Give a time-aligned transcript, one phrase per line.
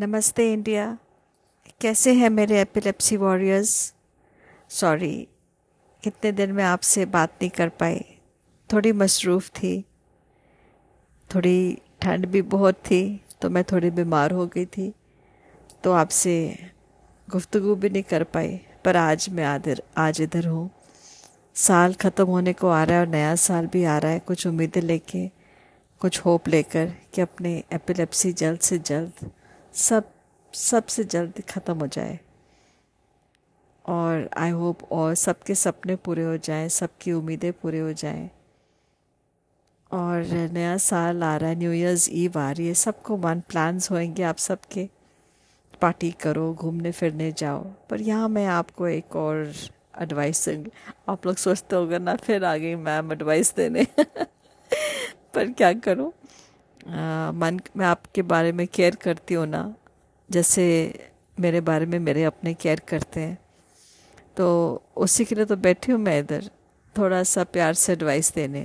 [0.00, 0.84] नमस्ते, इंडिया।
[1.80, 3.72] कैसे हैं मेरे एपिलेप्सी वॉरियर्स
[4.70, 5.16] सॉरी
[6.02, 7.98] कितने दिन में आपसे बात नहीं कर पाई
[8.70, 9.72] थोड़ी मसरूफ़ थी।
[11.30, 13.00] थोड़ी ठंड भी बहुत थी
[13.42, 14.92] तो मैं थोड़ी बीमार हो गई थी।
[15.84, 16.34] तो आपसे
[17.28, 20.70] गुफ्तगु भी नहीं कर पाई, पर आज मैं आदर, आज इधर हूँ।
[21.56, 24.46] साल ख़त्म होने को आ रहा है और नया साल भी आ रहा है। कुछ
[24.46, 25.26] उम्मीदें लेके,
[26.00, 29.30] कुछ होप लेकर कि अपने एपिलेप्सी जल्द से जल्द
[29.74, 30.10] सब,
[30.54, 32.20] सबसे जल्द ख़त्म हो जाए।
[33.86, 38.30] और आई होप और सबके सपने पूरे हो जाएँ, सबकी उम्मीदें पूरे हो जाएँ।
[39.92, 43.90] और नया साल आ रहा है न्यू ईयर्स ईव आ रही है, सबको मन प्लान्स
[43.90, 44.88] होंगे आप सबके।
[45.82, 49.52] पार्टी करो, घूमने फिरने जाओ। पर यहाँ मैं आपको एक और
[50.00, 50.70] एडवाइस दूँगी।
[51.08, 53.86] आप लोग सोचते होगे, ना, फिर आ गई मैम एडवाइस देने।
[55.34, 56.12] पर क्या करूँ?
[56.86, 59.62] मन मैं आपके बारे में केयर करती हूँ ना
[60.28, 60.64] जैसे
[61.40, 63.38] मेरे बारे में मेरे अपने केयर करते हैं
[64.36, 64.46] तो
[64.96, 66.50] उसी के लिए तो बैठी हूँ मैं इधर
[66.94, 68.62] थोड़ा सा प्यार से एडवाइस देने।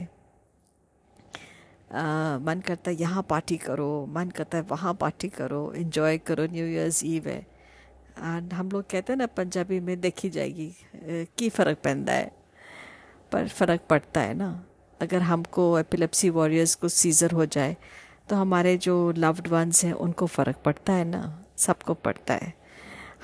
[1.92, 6.45] आ, मन करता है यहाँ पार्टी करो मन करता है वहाँ पार्टी करो इन्जॉय करो
[6.52, 7.40] न्यू ईयर्स ईव है।
[8.18, 10.72] एंड हम लोग कहते हैं ना पंजाबी में देखी जाएगी
[11.38, 12.31] की फ़र्क पैदा है।
[13.31, 14.50] पर फ़र्क पड़ता है ना
[15.00, 17.75] अगर हमको एपिलेप्सी वॉरियर्स को सीज़र हो जाए
[18.30, 21.45] तो हमारे जो लव्ड वंस हैं, उनको फ़र्क पड़ता है ना?
[21.58, 22.54] सबको पड़ता है।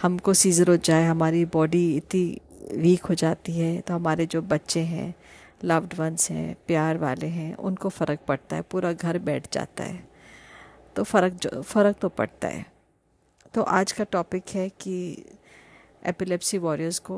[0.01, 2.41] हमको सीज़र हो जाए, हमारी बॉडी इतनी
[2.73, 5.13] वीक हो जाती है तो हमारे जो बच्चे हैं
[5.63, 10.09] लव्ड वंस हैं, प्यार वाले हैं, उनको फ़र्क पड़ता है, पूरा घर बैठ जाता है।
[10.95, 12.65] तो फ़र्क जो, फ़र्क तो पड़ता है।
[13.53, 15.25] तो आज का टॉपिक है कि
[16.05, 17.17] एपिलेप्सी वॉरियर्स को,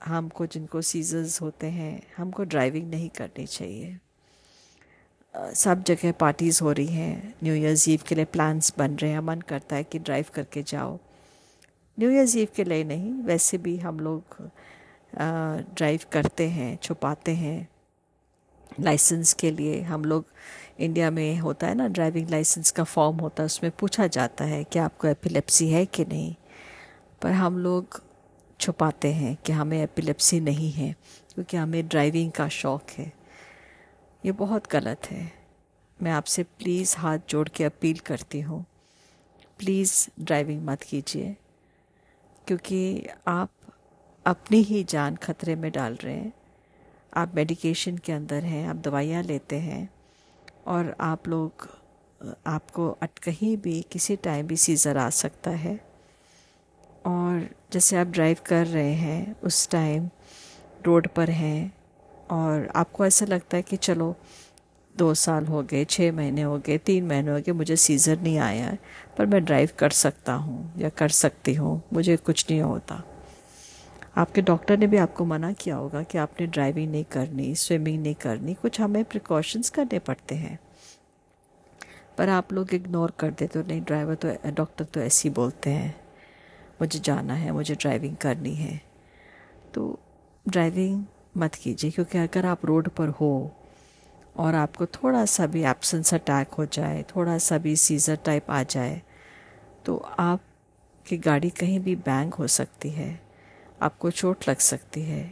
[0.00, 3.98] हमको जिनको सीजर्स होते हैं, हमको ड्राइविंग नहीं करनी चाहिए।
[5.34, 9.20] सब जगह पार्टीज़ हो रही हैं। न्यू ईयर्स ईव के लिए प्लान्स बन रहे हैं।
[9.20, 10.98] मन करता है कि ड्राइव करके जाओ।
[11.98, 14.36] न्यू ईयर्स ईव के लिए नहीं, वैसे भी हम लोग
[15.14, 17.68] ड्राइव करते हैं, छुपाते हैं।
[18.80, 20.24] लाइसेंस के लिए हम लोग
[20.78, 24.62] इंडिया में होता है ना ड्राइविंग लाइसेंस का फॉर्म होता है, उसमें पूछा जाता है
[24.64, 26.34] कि आपको एपिलेप्सी है कि नहीं।
[27.22, 28.02] पर हम लोग
[28.60, 30.94] छुपाते हैं कि हमें एपिलेप्सी नहीं है,
[31.34, 33.12] क्योंकि हमें ड्राइविंग का शौक़ है।
[34.24, 35.32] ये बहुत गलत है।
[35.98, 38.64] मैं आपसे प्लीज़ हाथ जोड़ के अपील करती हूँ।
[39.58, 41.34] प्लीज़ ड्राइविंग मत कीजिए,
[42.46, 43.50] क्योंकि आप
[44.26, 46.32] अपनी ही जान खतरे में डाल रहे हैं।
[47.12, 49.88] आप मेडिकेशन के अंदर हैं, आप दवाइयाँ लेते हैं,
[50.66, 51.68] और आप लोग,
[52.46, 52.90] आपको
[53.24, 55.78] कहीं भी, किसी टाइम भी सीज़र आ सकता है।
[57.06, 60.10] और जैसे आप ड्राइव कर रहे हैं, उस टाइम
[60.86, 61.72] रोड पर हैं
[62.30, 64.14] और आपको ऐसा लगता है कि चलो,
[64.94, 68.38] दो साल हो गए छः महीने हो गए, तीन महीने हो गए, मुझे सीज़र नहीं
[68.38, 68.78] आया है,
[69.18, 73.02] पर मैं ड्राइव कर सकता हूँ या कर सकती हूँ, मुझे कुछ नहीं होता।
[74.16, 78.14] आपके डॉक्टर ने भी आपको मना किया होगा कि आपने ड्राइविंग नहीं करनी स्विमिंग नहीं
[78.14, 80.58] करनी, कुछ हमें प्रिकॉशंस करने पड़ते हैं।
[82.18, 85.70] पर आप लोग इग्नोर कर देते तो नहीं ड्राइवर तो डॉक्टर तो ऐसे ही बोलते
[85.70, 85.94] हैं,
[86.80, 88.80] मुझे जाना है, मुझे ड्राइविंग करनी है।
[89.74, 89.98] तो
[90.46, 93.50] ड्राइविंग मत कीजिए, क्योंकि अगर आप रोड पर हो
[94.36, 98.62] और आपको थोड़ा सा भी एब्सेंस अटैक हो जाए थोड़ा सा भी सीज़र टाइप आ
[98.64, 99.00] जाए
[99.84, 103.20] तो आपकी गाड़ी कहीं भी बैंक हो सकती है,
[103.82, 105.24] आपको चोट लग सकती है।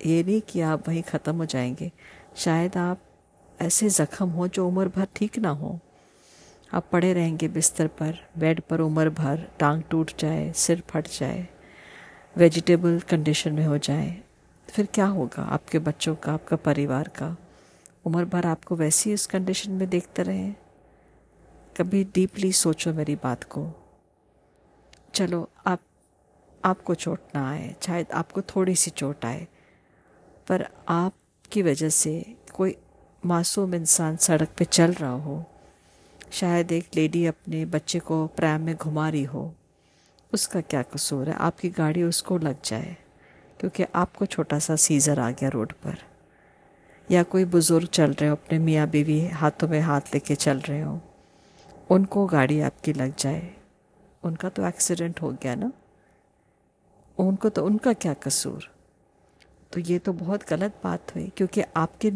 [0.00, 1.90] ये नहीं कि आप वहीं ख़त्म हो जाएँगे।
[2.36, 3.00] शायद आप
[3.58, 5.78] ऐसे ज़ख्म हो जो उम्र भर ठीक ना हो।
[6.70, 11.46] आप पड़े रहेंगे बिस्तर पर बेड पर उम्र भर, टांग टूट जाए, सिर फट जाए
[12.36, 14.10] वेजिटेबल कंडीशन में हो जाए
[14.70, 17.36] फिर क्या होगा आपके बच्चों का, आपका परिवार का?
[18.04, 20.54] उम्र भर आपको वैसी इस कंडीशन में देखते रहें।
[21.76, 23.68] कभी डीपली सोचो मेरी बात को।
[25.14, 25.80] चलो, आप,
[26.64, 29.48] आपको चोट ना आए, शायद आपको थोड़ी सी चोट आए।
[30.48, 32.76] पर आपकी वजह से कोई
[33.26, 35.44] मासूम इंसान सड़क पे चल रहा हो,
[36.30, 39.54] शायद एक लेडी अपने बच्चे को प्रैम में घुमा रही हो,
[40.32, 41.34] उसका क्या कसूर है?
[41.34, 42.96] आपकी गाड़ी उसको लग जाए।
[43.60, 45.98] क्योंकि आपको छोटा सा सीज़र आ गया रोड पर।
[47.08, 50.80] या कोई बुज़ुर्ग चल रहे हो, अपने मियाँ बीवी हाथों में हाथ लेके चल रहे
[50.80, 51.00] हो,
[51.90, 53.50] उनको गाड़ी आपकी लग जाए।
[54.22, 55.70] उनका तो एक्सीडेंट हो गया ना।
[57.18, 58.70] उनको तो उनका क्या कसूर?
[59.72, 62.12] तो ये तो बहुत गलत बात हुई, क्योंकि आपके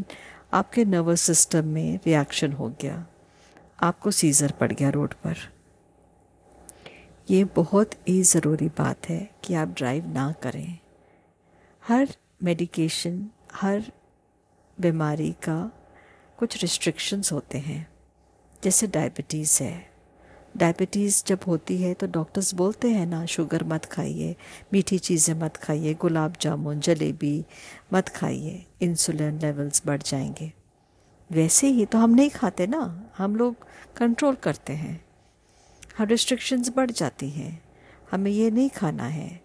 [0.52, 3.05] आपके नर्वस सिस्टम में रिएक्शन हो गया।
[3.82, 5.37] आपको सीज़र पड़ गया रोड पर।
[7.31, 10.79] ये बहुत ही ज़रूरी बात है कि आप ड्राइव ना करें।
[11.88, 12.08] हर
[12.42, 13.92] मेडिकेशन हर
[14.81, 15.84] बीमारी का
[16.38, 17.88] कुछ रिस्ट्रिक्शंस होते हैं।
[18.64, 19.90] जैसे डायबिटीज़ है।
[20.56, 24.36] डायबिटीज़ जब होती है तो डॉक्टर्स बोलते हैं ना, शुगर मत खाइए,
[24.72, 27.44] मीठी चीज़ें मत खाइए, गुलाब जामुन, जलेबी
[27.92, 30.52] मत खाइए इंसुलिन लेवल्स बढ़ जाएँगे।
[31.32, 33.56] वैसे ही तो हम नहीं खाते ना, हम लोग
[33.96, 35.04] कंट्रोल करते हैं।
[35.98, 37.62] हम रिस्ट्रिक्शंस बढ़ जाती हैं।
[38.10, 39.44] हमें ये नहीं खाना है।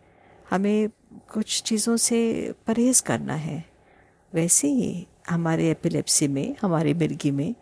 [0.50, 0.90] हमें
[1.34, 2.20] कुछ चीज़ों से
[2.68, 3.64] परहेज़ करना है।
[4.34, 7.56] वैसे ही हमारे एपिलेप्सी में, हमारे मिर्गी में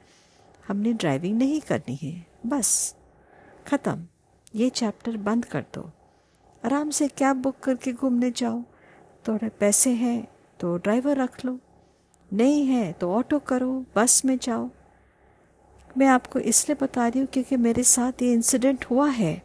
[0.67, 2.95] हमने ड्राइविंग नहीं करनी है। बस,
[3.67, 4.07] ख़त्म।
[4.55, 5.89] ये चैप्टर बंद कर दो।
[6.63, 8.61] आराम से कैब बुक करके घूमने जाओ।
[9.27, 10.27] थोड़े पैसे हैं
[10.59, 11.59] तो ड्राइवर रख लो।
[12.33, 14.69] नहीं है तो ऑटो करो, बस में जाओ।
[15.97, 19.41] मैं आपको इसलिए बता रही हूँ क्योंकि मेरे साथ ये इंसिडेंट हुआ है।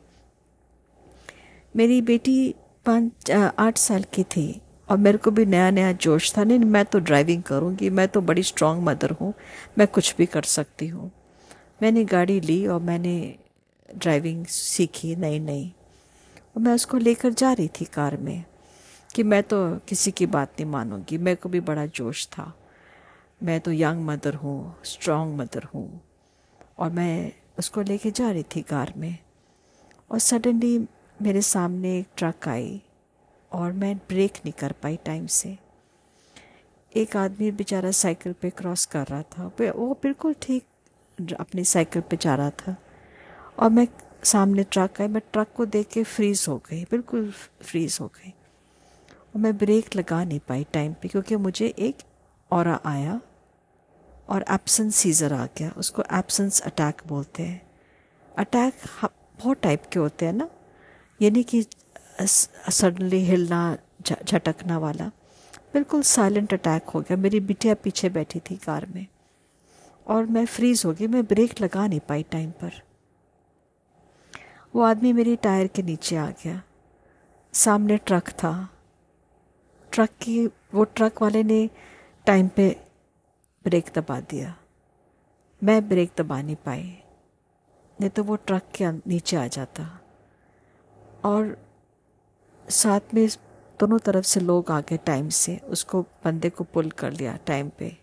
[1.76, 2.54] मेरी बेटी
[2.86, 6.84] पाँच आठ साल की थी और मेरे को भी नया नया जोश था। नहीं, मैं
[6.84, 9.32] तो ड्राइविंग करूँगी, मैं तो बड़ी स्ट्रांग मदर हूँ,
[9.78, 11.10] मैं कुछ भी कर सकती हूँ।
[11.82, 13.14] मैंने गाड़ी ली और मैंने
[13.88, 15.64] ड्राइविंग सीखी नई नई
[16.56, 18.44] और मैं उसको लेकर जा रही थी कार में
[19.14, 19.58] कि मैं तो
[19.88, 22.52] किसी की बात नहीं मानूँगी, मेरे को भी बड़ा जोश था।
[23.42, 26.00] मैं तो यंग मदर हूँ स्ट्रांग मदर हूँ
[26.78, 29.16] और मैं उसको लेके जा रही थी कार में।
[30.10, 30.78] और सडनली
[31.22, 32.82] मेरे सामने एक ट्रक आई
[33.52, 35.56] और मैं ब्रेक नहीं कर पाई टाइम से।
[36.92, 40.66] एक आदमी बेचारा साइकिल पे क्रॉस कर रहा था। वो बिल्कुल ठीक
[41.40, 42.76] अपनी साइकिल पे जा रहा था।
[43.58, 43.86] और मैं
[44.24, 47.30] सामने ट्रक आई, मैं ट्रक को देख के फ्रीज़ हो गई, बिल्कुल
[47.62, 52.02] फ्रीज़ हो गई। और मैं ब्रेक लगा नहीं पाई टाइम पे क्योंकि मुझे एक
[52.50, 53.20] और आया
[54.28, 57.60] और एब्सेंस सीज़र आ गया। उसको एब्सेंस अटैक बोलते हैं।
[58.38, 58.74] अटैक
[59.04, 60.48] बहुत टाइप के होते हैं ना।
[61.22, 61.64] यानी कि
[62.20, 65.10] सडनली हिलना झटकना वाला,
[65.74, 69.06] बिल्कुल साइलेंट अटैक हो गया। मेरी बिटिया पीछे बैठी थी कार में,
[70.06, 72.82] और मैं फ्रीज़ हो गई। मैं ब्रेक लगा नहीं पाई टाइम पर।
[74.74, 76.62] वो आदमी मेरी टायर के नीचे आ गया।
[77.54, 78.68] सामने ट्रक था।
[79.92, 81.68] ट्रक की, वो ट्रक वाले ने
[82.26, 82.68] टाइम पे
[83.64, 84.54] ब्रेक दबा दिया।
[85.62, 86.82] मैं ब्रेक दबा नहीं पाई,
[88.00, 89.98] नहीं तो वो ट्रक के नीचे आ जाता।
[91.24, 91.56] और
[92.68, 93.28] साथ में
[93.80, 97.70] दोनों तरफ़ से लोग आ गए टाइम से। उसको बंदे को पुल कर लिया टाइम
[97.78, 97.96] पे।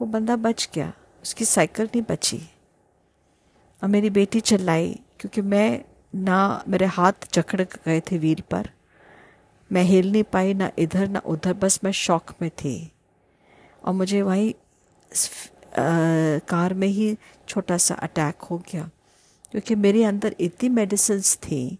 [0.00, 0.92] वो बंदा बच गया।
[1.22, 2.40] उसकी साइकिल नहीं बची।
[3.82, 5.84] और मेरी बेटी चिल्लाई, क्योंकि मैं
[6.14, 8.70] ना मेरे हाथ जकड़ गए थे व्हील पर।
[9.72, 12.92] मैं हिल नहीं पाई ना इधर ना उधर, बस मैं शौक में थी।
[13.84, 14.52] और मुझे वहीं
[16.48, 17.16] कार में ही
[17.48, 18.90] छोटा सा अटैक हो गया।
[19.50, 21.78] क्योंकि मेरे अंदर इतनी मेडिसिन थी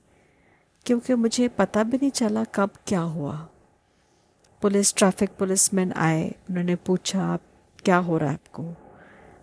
[0.87, 3.49] क्योंकि मुझे पता भी नहीं चला कब क्या हुआ।
[4.63, 7.41] पुलिस ट्रैफ़िक पुलिस मैन आए, उन्होंने पूछा, आप
[7.85, 8.75] क्या हो रहा है आपको?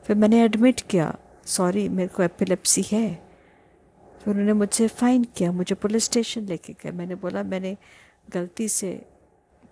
[0.04, 3.16] फिर मैंने एडमिट किया सॉरी मेरे को एपिलेप्सी है।
[4.20, 7.78] फिर उन्होंने मुझसे फ़ाइन किया, मुझे पुलिस स्टेशन लेके गए। मैंने बोला, मैंने
[8.30, 9.06] गलती से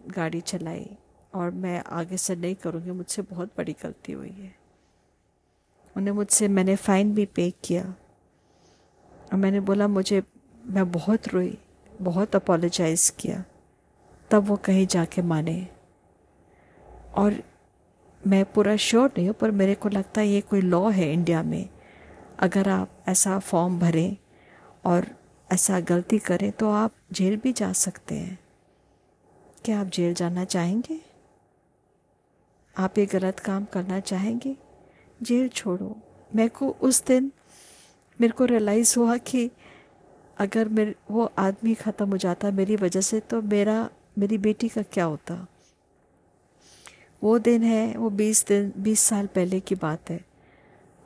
[0.07, 0.97] गाड़ी चलाई
[1.33, 4.55] और मैं आगे से नहीं करूँगी, मुझसे बहुत बड़ी गलती हुई है।
[5.97, 7.95] उन्हें मुझसे, मैंने फ़ाइन भी पे किया।
[9.11, 10.23] और मैंने बोला, मुझे
[10.71, 11.57] मैं बहुत रोई,
[12.01, 13.43] बहुत अपोलोजाइज़ किया।
[14.31, 15.67] तब वो कहीं जाके माने।
[17.13, 17.43] और
[18.27, 21.43] मैं पूरा श्योर नहीं हूँ, पर मेरे को लगता है ये कोई लॉ है इंडिया
[21.43, 21.69] में।
[22.39, 24.17] अगर आप ऐसा फॉर्म भरें
[24.85, 25.07] और
[25.51, 28.39] ऐसा गलती करें तो आप जेल भी जा सकते हैं।
[29.65, 31.01] क्या आप जेल जाना चाहेंगे?
[32.77, 34.55] आप ये गलत काम करना चाहेंगे?
[35.23, 35.97] जेल छोड़ो।
[36.35, 37.31] मेरे को उस दिन
[38.21, 39.51] मेरे को रियलाइज़ हुआ कि
[40.37, 44.81] अगर मेरे, वो आदमी ख़त्म हो जाता मेरी वजह से तो मेरा, मेरी बेटी का
[44.81, 45.47] क्या होता?
[47.23, 50.25] वो दिन है, वो बीस दिन, बीस साल पहले की बात है।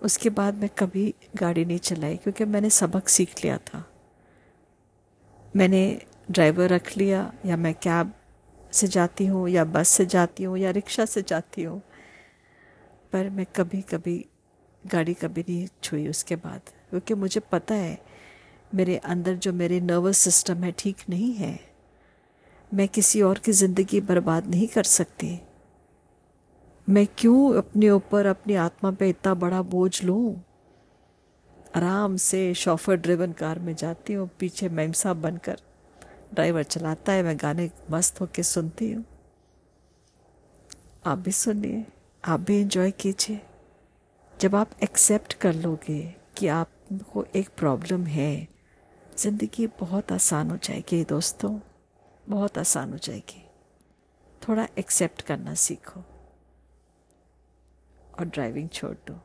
[0.04, 3.92] उसके बाद मैं कभी गाड़ी नहीं चलाई, क्योंकि मैंने सबक सीख लिया था।
[5.56, 6.02] मैंने
[6.32, 8.14] ड्राइवर रख लिया, या मैं कैब
[8.72, 11.82] से जाती हूँ, या बस से जाती हूँ, या रिक्शा से जाती हूँ।
[13.14, 14.26] पर मैं कभी कभी
[14.88, 18.05] गाड़ी कभी नहीं छुई उसके बाद, क्योंकि मुझे पता है
[18.76, 21.60] मेरे अंदर जो मेरे नर्वस सिस्टम है, ठीक नहीं है।
[22.74, 25.40] मैं किसी और की ज़िंदगी बर्बाद नहीं कर सकती।
[26.90, 30.44] मैं क्यों अपने ऊपर, अपनी आत्मा पे इतना बड़ा बोझ लूँ?
[31.76, 35.58] आराम से शॉफर ड्रिवन कार में जाती हूँ, पीछे मैम साहब बनकर।
[36.34, 39.06] ड्राइवर चलाता है, मैं गाने मस्त होके सुनती हूँ।
[41.06, 41.86] आप भी सुनिए,
[42.26, 43.42] आप भी इंजॉय कीजिए।
[44.40, 48.55] जब आप एक्सेप्ट कर लोगे कि आपको एक प्रॉब्लम है
[49.18, 51.60] ज़िंदगी बहुत आसान हो जाएगी दोस्तों,
[52.30, 53.42] बहुत आसान हो जाएगी।
[54.42, 56.04] थोड़ा एक्सेप्ट करना सीखो
[58.20, 59.20] और ड्राइविंग छोड़ दो।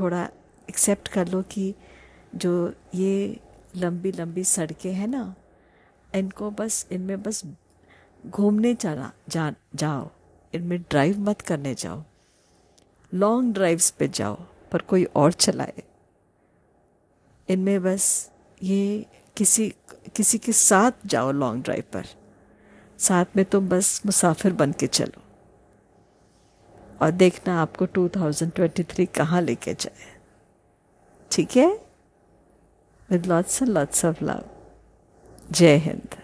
[0.00, 0.22] थोड़ा
[0.68, 1.74] एक्सेप्ट कर लो कि
[2.34, 3.40] जो ये
[3.76, 5.34] लंबी लंबी सड़कें हैं ना,
[6.14, 7.42] इनको बस, इनमें बस
[8.26, 10.10] घूमने जाना, जा, जाओ।
[10.54, 12.02] इनमें ड्राइव मत करने जाओ।
[13.12, 14.34] लॉन्ग ड्राइव्स पे जाओ,
[14.72, 15.82] पर कोई और चलाए।
[17.48, 18.30] इनमें बस
[18.62, 19.74] ये किसी
[20.16, 22.04] किसी के साथ जाओ लॉन्ग ड्राइव पर।
[22.98, 25.22] साथ में तुम बस मुसाफिर बन के चलो।
[27.02, 30.20] और देखना आपको 2023 कहाँ लेके जाए।
[31.30, 31.86] ठीक है?
[33.10, 34.44] With lots and lots of love
[35.50, 36.23] जय हिंद।